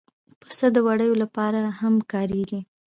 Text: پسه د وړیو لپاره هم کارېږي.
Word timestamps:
پسه 0.41 0.67
د 0.75 0.77
وړیو 0.87 1.13
لپاره 1.23 1.59
هم 1.79 1.93
کارېږي. 2.11 2.59